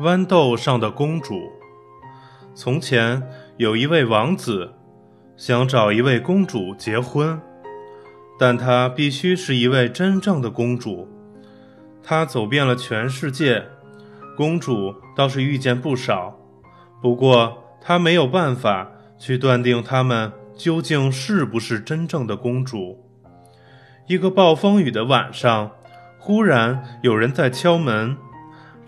[0.00, 1.50] 豌豆上的公主。
[2.54, 3.22] 从前
[3.56, 4.72] 有一位王子，
[5.36, 7.40] 想找一位公主结婚，
[8.38, 11.08] 但她必须是一位真正的公主。
[12.00, 13.64] 他走遍了全世界，
[14.36, 16.38] 公主倒是遇见不少，
[17.02, 23.04] 不过他没有办法去断定她们究竟是不是真正的公主。
[24.06, 25.72] 一个暴风雨的晚上，
[26.18, 28.16] 忽然有人在敲门。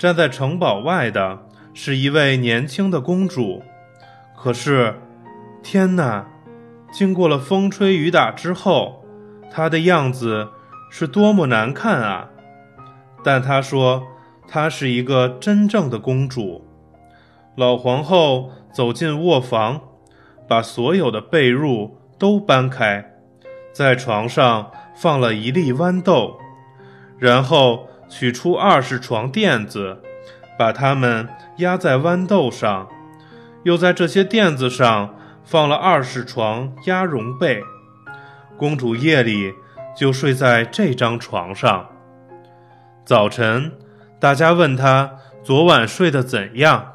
[0.00, 1.40] 站在城堡外的
[1.74, 3.62] 是一位年轻的公主，
[4.34, 4.94] 可是，
[5.62, 6.26] 天哪！
[6.90, 9.04] 经过了风吹雨打之后，
[9.50, 10.48] 她的样子
[10.88, 12.30] 是多么难看啊！
[13.22, 14.04] 但她说
[14.48, 16.64] 她是一个真正的公主。
[17.54, 19.82] 老皇后走进卧房，
[20.48, 23.04] 把所有的被褥都搬开，
[23.70, 26.38] 在床上放了一粒豌豆，
[27.18, 27.86] 然后。
[28.10, 30.02] 取出二十床垫子，
[30.58, 31.28] 把它们
[31.58, 32.88] 压在豌豆上，
[33.62, 37.62] 又在这些垫子上放了二十床鸭绒被。
[38.58, 39.54] 公主夜里
[39.96, 41.88] 就睡在这张床上。
[43.06, 43.72] 早晨，
[44.18, 45.12] 大家问她
[45.42, 46.94] 昨晚睡得怎样？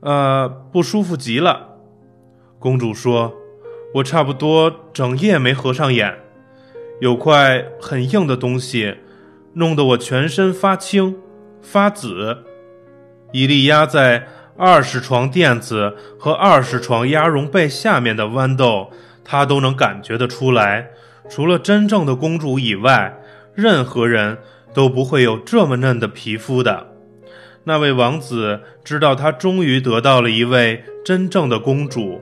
[0.00, 1.76] 呃，不舒服极了。
[2.58, 3.34] 公主说
[3.96, 6.20] ：“我差不多整夜没合上眼，
[7.00, 8.96] 有块很硬的东西。”
[9.54, 11.16] 弄得我全身发青、
[11.60, 12.44] 发紫。
[13.32, 14.26] 一粒压在
[14.56, 18.90] 二十床垫子和二十床鸭绒被下面的豌豆，
[19.24, 20.90] 他都能感觉得出来。
[21.28, 23.16] 除了真正的公主以外，
[23.54, 24.38] 任何人
[24.74, 26.88] 都不会有这么嫩的皮肤的。
[27.64, 32.20] 那位王子知道他终于得到了一位真正的公主，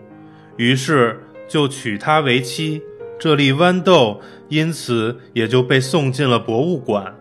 [0.57, 2.83] 于是就娶她为妻。
[3.19, 7.18] 这粒豌豆因此也就被送进了博物馆。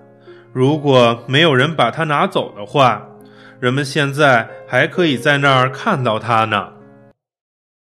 [0.57, 3.05] 如果没有人把它拿走的话，
[3.59, 6.69] 人们现在还可以在那儿看到它呢。